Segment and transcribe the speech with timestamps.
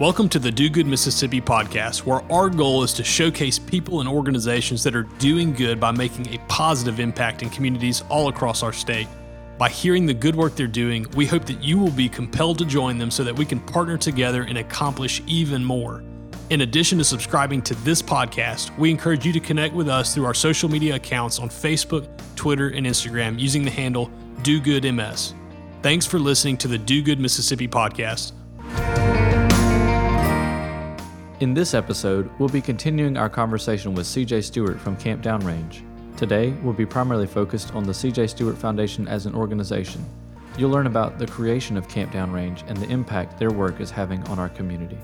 [0.00, 4.08] Welcome to the Do Good Mississippi podcast, where our goal is to showcase people and
[4.08, 8.72] organizations that are doing good by making a positive impact in communities all across our
[8.72, 9.08] state.
[9.58, 12.64] By hearing the good work they're doing, we hope that you will be compelled to
[12.64, 16.02] join them so that we can partner together and accomplish even more.
[16.48, 20.24] In addition to subscribing to this podcast, we encourage you to connect with us through
[20.24, 24.10] our social media accounts on Facebook, Twitter, and Instagram using the handle
[24.44, 25.34] DoGoodMS.
[25.82, 28.32] Thanks for listening to the Do Good Mississippi podcast.
[31.40, 35.82] In this episode, we'll be continuing our conversation with CJ Stewart from Camp Downrange.
[36.14, 40.04] Today, we'll be primarily focused on the CJ Stewart Foundation as an organization.
[40.58, 44.22] You'll learn about the creation of Camp Downrange and the impact their work is having
[44.24, 44.98] on our community.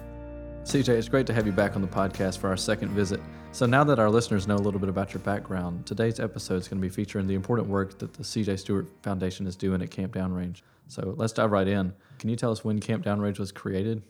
[0.64, 3.20] CJ, it's great to have you back on the podcast for our second visit.
[3.52, 6.68] So, now that our listeners know a little bit about your background, today's episode is
[6.68, 9.91] going to be featuring the important work that the CJ Stewart Foundation is doing at
[9.91, 10.60] Camp Downrange.
[10.88, 11.94] So, let's dive right in.
[12.18, 14.02] Can you tell us when Camp Downrange was created?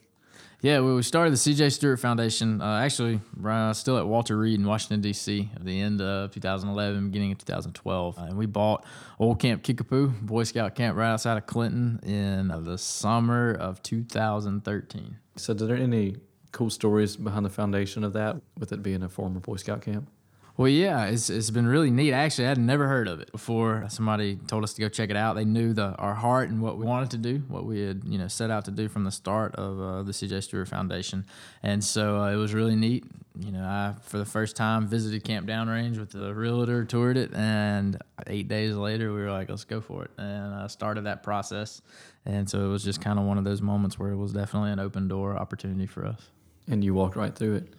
[0.66, 1.70] Yeah, well, we started the C.J.
[1.70, 5.48] Stewart Foundation uh, actually uh, still at Walter Reed in Washington D.C.
[5.54, 8.84] at the end of 2011, beginning of 2012, uh, and we bought
[9.20, 13.80] Old Camp Kickapoo Boy Scout camp right outside of Clinton in uh, the summer of
[13.84, 15.16] 2013.
[15.36, 16.16] So, are there any
[16.50, 20.10] cool stories behind the foundation of that, with it being a former Boy Scout camp?
[20.56, 22.14] Well, yeah, it's, it's been really neat.
[22.14, 25.16] Actually, I had never heard of it before somebody told us to go check it
[25.16, 25.36] out.
[25.36, 28.16] They knew the our heart and what we wanted to do, what we had you
[28.16, 31.26] know set out to do from the start of uh, the CJ Stewart Foundation,
[31.62, 33.04] and so uh, it was really neat.
[33.38, 37.34] You know, I for the first time visited Camp Downrange with the realtor, toured it,
[37.34, 41.22] and eight days later we were like, let's go for it, and I started that
[41.22, 41.82] process.
[42.24, 44.72] And so it was just kind of one of those moments where it was definitely
[44.72, 46.30] an open door opportunity for us.
[46.66, 47.74] And you walked right through it.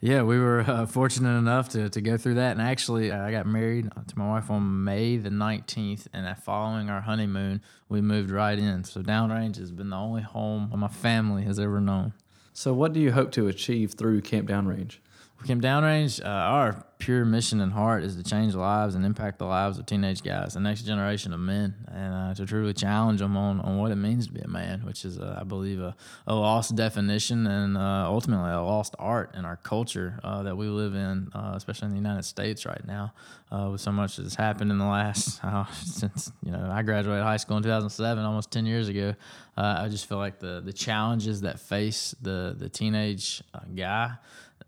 [0.00, 2.52] Yeah, we were uh, fortunate enough to, to go through that.
[2.52, 6.06] And actually, uh, I got married to my wife on May the 19th.
[6.12, 8.84] And following our honeymoon, we moved right in.
[8.84, 12.14] So Downrange has been the only home my family has ever known.
[12.52, 14.98] So, what do you hope to achieve through Camp Downrange?
[15.46, 19.44] Camp Downrange, uh, our pure mission and heart is to change lives and impact the
[19.44, 23.36] lives of teenage guys, the next generation of men, and uh, to truly challenge them
[23.36, 25.96] on, on what it means to be a man, which is, uh, I believe, a,
[26.28, 30.68] a, lost definition and uh, ultimately a lost art in our culture uh, that we
[30.68, 33.12] live in, uh, especially in the United States right now,
[33.50, 35.40] with so much that's happened in the last,
[35.82, 39.16] since, you know, I graduated high school in 2007, almost 10 years ago.
[39.56, 43.42] I just feel like the, the challenges that face the, the teenage
[43.74, 44.12] guy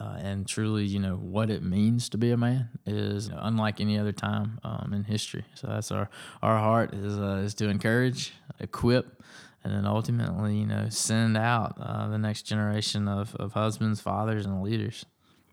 [0.00, 3.40] uh, and truly, you know, what it means to be a man is you know,
[3.42, 5.44] unlike any other time um, in history.
[5.54, 6.08] So that's our
[6.42, 9.22] our heart is uh, is to encourage, equip,
[9.64, 14.46] and then ultimately, you know, send out uh, the next generation of, of husbands, fathers,
[14.46, 15.06] and leaders.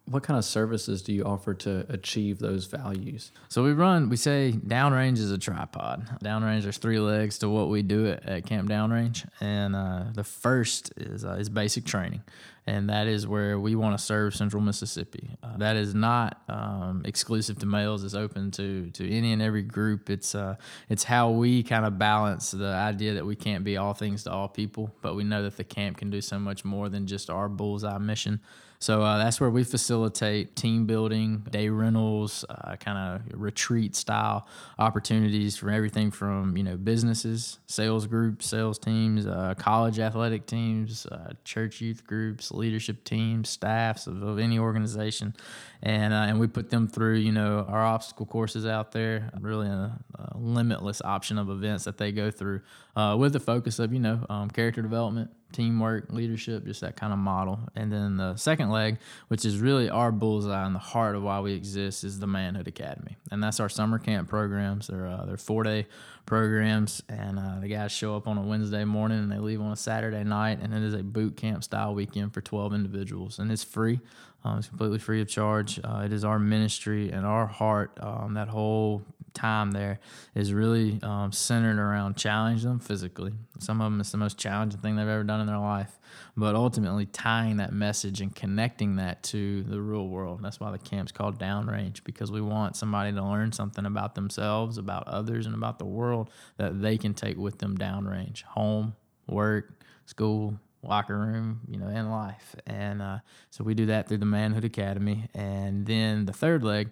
[0.05, 3.31] What kind of services do you offer to achieve those values?
[3.47, 6.09] So we run, we say downrange is a tripod.
[6.23, 9.29] Downrange, there's three legs to what we do at, at Camp Downrange.
[9.39, 12.23] And uh, the first is, uh, is basic training
[12.69, 15.31] and that is where we want to serve Central Mississippi.
[15.41, 19.63] Uh, that is not um, exclusive to males; it's open to to any and every
[19.63, 20.09] group.
[20.09, 20.55] It's uh,
[20.87, 24.31] it's how we kind of balance the idea that we can't be all things to
[24.31, 27.31] all people, but we know that the camp can do so much more than just
[27.31, 28.39] our bullseye mission.
[28.81, 34.47] So uh, that's where we facilitate team building, day rentals, uh, kind of retreat style
[34.77, 41.05] opportunities for everything from you know businesses, sales groups, sales teams, uh, college athletic teams,
[41.07, 45.35] uh, church youth groups, leadership teams, staffs of, of any organization,
[45.81, 49.67] and uh, and we put them through you know our obstacle courses out there, really
[49.67, 49.97] a,
[50.35, 52.61] limitless option of events that they go through
[52.95, 57.11] uh, with the focus of you know um, character development teamwork, leadership, just that kind
[57.11, 57.59] of model.
[57.75, 58.97] And then the second leg,
[59.29, 62.67] which is really our bullseye and the heart of why we exist, is the Manhood
[62.67, 64.87] Academy, and that's our summer camp programs.
[64.87, 65.87] They're uh, they're four day
[66.25, 69.71] programs, and uh, the guys show up on a Wednesday morning and they leave on
[69.71, 73.51] a Saturday night, and it is a boot camp style weekend for twelve individuals, and
[73.51, 73.99] it's free.
[74.43, 75.81] Um, it's completely free of charge.
[75.83, 77.97] Uh, it is our ministry and our heart.
[77.99, 79.01] Um, that whole
[79.39, 79.99] time there
[80.35, 83.31] is really um, centered around challenging them physically.
[83.59, 85.99] Some of them it's the most challenging thing they've ever done in their life,
[86.35, 90.41] but ultimately tying that message and connecting that to the real world.
[90.41, 94.77] That's why the camp's called Downrange because we want somebody to learn something about themselves,
[94.77, 98.95] about others, and about the world that they can take with them downrange, home,
[99.27, 99.71] work,
[100.05, 102.55] school, locker room, you know, in life.
[102.65, 103.19] And uh,
[103.49, 105.29] so we do that through the Manhood Academy.
[105.33, 106.89] And then the third leg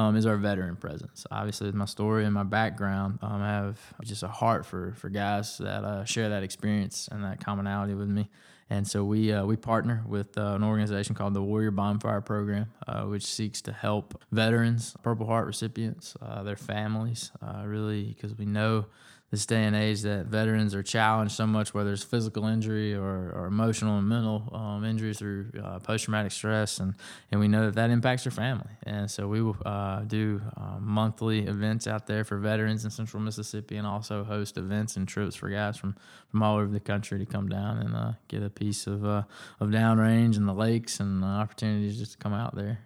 [0.00, 1.26] um, is our veteran presence.
[1.30, 5.58] Obviously, my story and my background, um, I have just a heart for for guys
[5.58, 8.30] that uh, share that experience and that commonality with me.
[8.70, 12.68] And so we uh, we partner with uh, an organization called the Warrior Bonfire Program,
[12.88, 18.38] uh, which seeks to help veterans, Purple Heart recipients, uh, their families, uh, really because
[18.38, 18.86] we know
[19.30, 23.30] this day and age that veterans are challenged so much, whether it's physical injury or,
[23.32, 26.94] or emotional and mental um, injury through uh, post traumatic stress, and,
[27.30, 28.70] and we know that that impacts their family.
[28.82, 33.22] And so we will uh, do uh, monthly events out there for veterans in Central
[33.22, 35.94] Mississippi, and also host events and trips for guys from,
[36.28, 39.22] from all over the country to come down and uh, get a piece of uh,
[39.60, 42.80] of downrange and the lakes and opportunities just to come out there.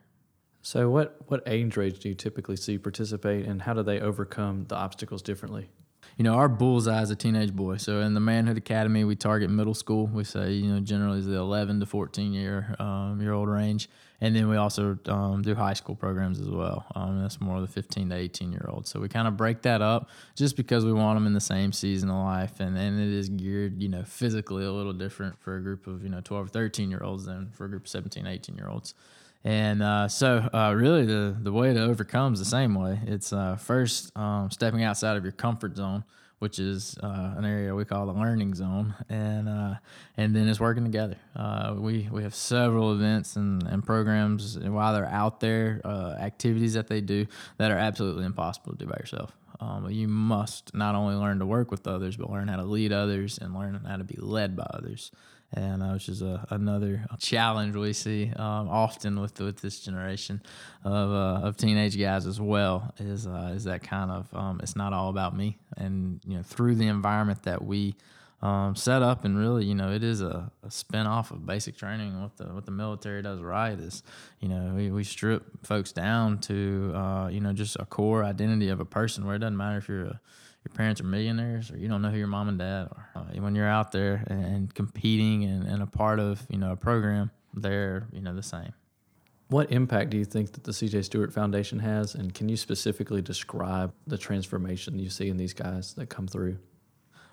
[0.60, 4.66] So, what what age range do you typically see participate, and how do they overcome
[4.68, 5.70] the obstacles differently?
[6.16, 7.76] You know, our bullseye is a teenage boy.
[7.76, 10.06] So in the Manhood Academy, we target middle school.
[10.06, 13.88] We say, you know, generally is the 11 to 14 year um, year old range,
[14.20, 16.86] and then we also um, do high school programs as well.
[16.94, 18.90] Um, that's more of the 15 to 18 year olds.
[18.90, 21.72] So we kind of break that up just because we want them in the same
[21.72, 25.56] season of life, and and it is geared, you know, physically a little different for
[25.56, 27.88] a group of you know 12 or 13 year olds than for a group of
[27.88, 28.94] 17, 18 year olds.
[29.44, 32.98] And uh, so, uh, really, the, the way to overcome is the same way.
[33.06, 36.02] It's uh, first um, stepping outside of your comfort zone,
[36.38, 39.74] which is uh, an area we call the learning zone, and uh,
[40.16, 41.16] and then it's working together.
[41.36, 45.82] Uh, we we have several events and, and programs, and while they're out there,
[46.18, 47.26] activities that they do
[47.58, 49.36] that are absolutely impossible to do by yourself.
[49.60, 52.92] Um, you must not only learn to work with others, but learn how to lead
[52.92, 55.10] others and learn how to be led by others.
[55.52, 60.42] And uh, which is a, another challenge we see um, often with with this generation
[60.82, 64.74] of, uh, of teenage guys as well is uh, is that kind of um, it's
[64.74, 65.58] not all about me.
[65.76, 67.94] And you know through the environment that we
[68.42, 71.76] um, set up and really you know it is a, a spin off of basic
[71.76, 74.02] training what the what the military does right is
[74.40, 78.68] you know we, we strip folks down to uh, you know just a core identity
[78.68, 80.20] of a person where it doesn't matter if you're a
[80.64, 83.10] your parents are millionaires or you don't know who your mom and dad are.
[83.14, 86.72] Uh, when you're out there and, and competing and, and, a part of you know
[86.72, 88.72] a program, they're you know the same.
[89.48, 93.20] What impact do you think that the CJ Stewart Foundation has, and can you specifically
[93.20, 96.58] describe the transformation you see in these guys that come through?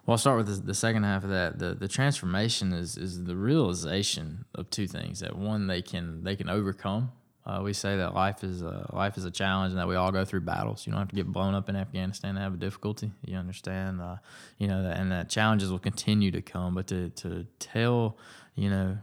[0.05, 1.59] Well, I'll start with the, the second half of that.
[1.59, 5.19] The the transformation is is the realization of two things.
[5.19, 7.11] That one, they can they can overcome
[7.45, 10.11] uh, we say that life is a, life is a challenge and that we all
[10.11, 10.85] go through battles.
[10.85, 13.11] You don't have to get blown up in Afghanistan to have a difficulty.
[13.25, 14.17] You understand, uh,
[14.59, 16.75] you know, that, and that challenges will continue to come.
[16.75, 18.17] But to to tell,
[18.55, 18.97] you know,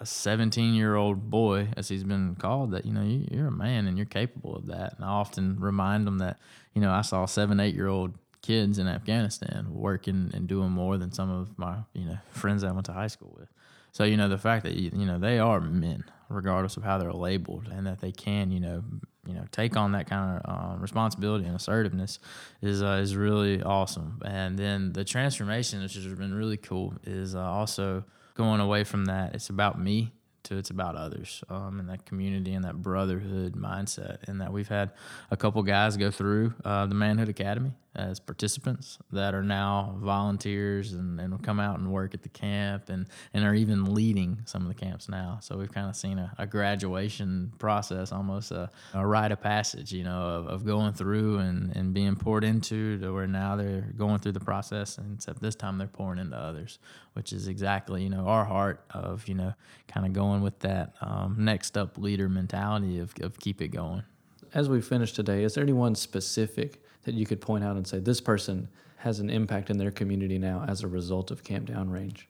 [0.00, 3.52] a 17 year old boy, as he's been called, that you know you, you're a
[3.52, 4.94] man and you're capable of that.
[4.96, 6.38] And I often remind them that
[6.72, 10.70] you know I saw a seven, eight year old kids in Afghanistan working and doing
[10.70, 13.48] more than some of my you know friends that I went to high school with.
[13.92, 17.12] So you know the fact that you, know they are men, regardless of how they're
[17.12, 18.82] labeled, and that they can you know
[19.26, 22.18] you know take on that kind of uh, responsibility and assertiveness
[22.60, 24.20] is uh, is really awesome.
[24.24, 28.04] And then the transformation, which has been really cool, is uh, also
[28.34, 29.34] going away from that.
[29.34, 30.12] It's about me
[30.44, 34.26] to it's about others um, and that community and that brotherhood mindset.
[34.26, 34.90] And that we've had
[35.30, 40.94] a couple guys go through uh, the Manhood Academy as participants that are now volunteers
[40.94, 44.62] and, and come out and work at the camp and, and are even leading some
[44.62, 45.38] of the camps now.
[45.42, 49.92] So we've kind of seen a, a graduation process, almost a, a rite of passage,
[49.92, 53.92] you know, of, of going through and, and being poured into to where now they're
[53.96, 56.78] going through the process, and except this time they're pouring into others,
[57.12, 59.52] which is exactly, you know, our heart of, you know,
[59.86, 64.02] kind of going with that um, next up leader mentality of, of keep it going.
[64.54, 67.98] As we finish today, is there anyone specific that you could point out and say
[67.98, 68.68] this person
[68.98, 72.24] has an impact in their community now as a result of Camp Downrange?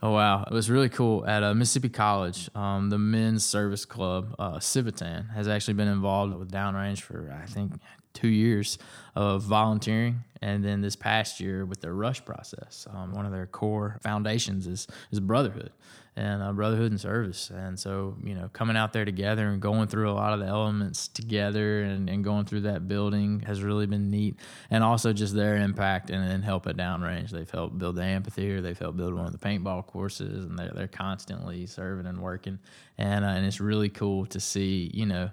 [0.00, 2.48] Oh wow, it was really cool at uh, Mississippi College.
[2.54, 7.46] Um, the men's service club, uh, Civitan, has actually been involved with Downrange for I
[7.46, 7.72] think
[8.14, 8.78] two years
[9.16, 12.86] of volunteering, and then this past year with their rush process.
[12.92, 15.72] Um, one of their core foundations is is brotherhood,
[16.18, 17.50] and uh, brotherhood and service.
[17.50, 20.46] And so, you know, coming out there together and going through a lot of the
[20.46, 24.36] elements together and, and going through that building has really been neat.
[24.68, 27.30] And also just their impact and, and help at downrange.
[27.30, 30.72] They've helped build the amphitheater, they've helped build one of the paintball courses, and they're,
[30.74, 32.58] they're constantly serving and working.
[32.98, 35.30] And, uh, and it's really cool to see, you know,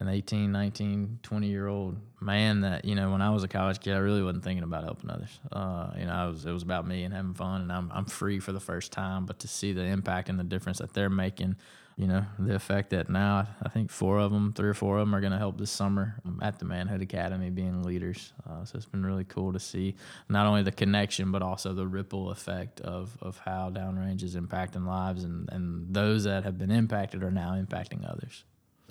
[0.00, 3.80] an 18, 19, 20 year old man that, you know, when I was a college
[3.80, 5.38] kid, I really wasn't thinking about helping others.
[5.52, 8.06] Uh, you know, I was, it was about me and having fun and I'm, I'm
[8.06, 11.10] free for the first time, but to see the impact and the difference that they're
[11.10, 11.56] making,
[11.98, 15.06] you know, the effect that now I think four of them, three or four of
[15.06, 18.32] them are going to help this summer at the Manhood Academy being leaders.
[18.48, 19.96] Uh, so it's been really cool to see
[20.30, 24.86] not only the connection, but also the ripple effect of, of how downrange is impacting
[24.86, 28.44] lives and, and those that have been impacted are now impacting others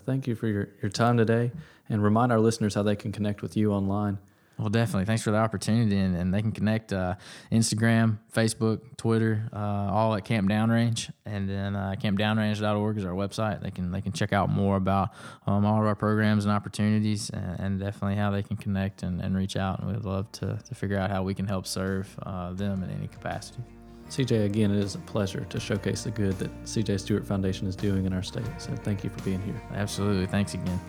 [0.09, 1.51] thank you for your, your time today
[1.87, 4.17] and remind our listeners how they can connect with you online.
[4.57, 5.05] Well, definitely.
[5.05, 7.15] Thanks for the opportunity, and, and they can connect uh,
[7.49, 13.61] Instagram, Facebook, Twitter, uh, all at Camp Downrange, and then uh, campdownrange.org is our website.
[13.61, 15.11] They can they can check out more about
[15.47, 19.21] um, all of our programs and opportunities, and, and, definitely how they can connect and,
[19.21, 19.79] and reach out.
[19.79, 22.89] And we'd love to, to figure out how we can help serve uh, them in
[22.89, 23.63] any capacity.
[24.09, 27.75] CJ, again, it is a pleasure to showcase the good that CJ Stewart Foundation is
[27.75, 28.43] doing in our state.
[28.57, 29.61] So thank you for being here.
[29.73, 30.25] Absolutely.
[30.25, 30.79] Thanks again.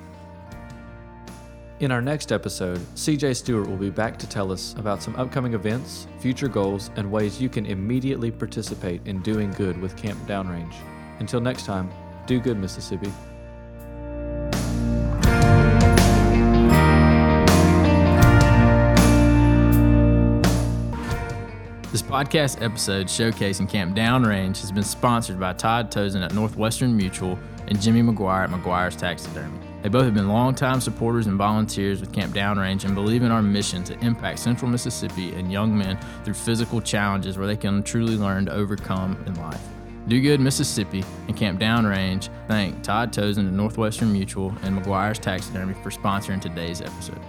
[1.80, 5.54] In our next episode, CJ Stewart will be back to tell us about some upcoming
[5.54, 10.74] events, future goals, and ways you can immediately participate in doing good with Camp Downrange.
[11.20, 11.90] Until next time,
[12.26, 13.10] do good, Mississippi.
[22.00, 27.38] This podcast episode showcasing Camp Downrange has been sponsored by Todd Tozen at Northwestern Mutual
[27.68, 29.58] and Jimmy McGuire at McGuire's Taxidermy.
[29.82, 33.42] They both have been longtime supporters and volunteers with Camp Downrange and believe in our
[33.42, 38.16] mission to impact Central Mississippi and young men through physical challenges where they can truly
[38.16, 39.60] learn to overcome in life.
[40.08, 45.74] Do Good Mississippi and Camp Downrange thank Todd Tozen at Northwestern Mutual and McGuire's Taxidermy
[45.82, 47.20] for sponsoring today's episode.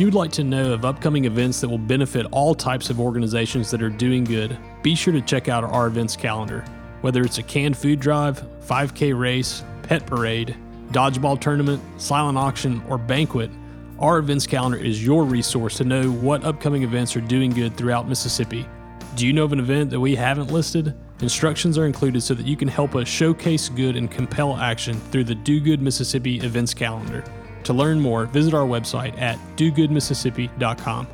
[0.00, 3.82] You'd like to know of upcoming events that will benefit all types of organizations that
[3.82, 6.64] are doing good, be sure to check out our events calendar.
[7.02, 10.56] Whether it's a canned food drive, 5K race, pet parade,
[10.90, 13.50] dodgeball tournament, silent auction, or banquet,
[13.98, 18.08] our events calendar is your resource to know what upcoming events are doing good throughout
[18.08, 18.66] Mississippi.
[19.16, 20.94] Do you know of an event that we haven't listed?
[21.20, 25.24] Instructions are included so that you can help us showcase good and compel action through
[25.24, 27.22] the Do Good Mississippi events calendar.
[27.64, 31.06] To learn more, visit our website at dogoodmississippi.com.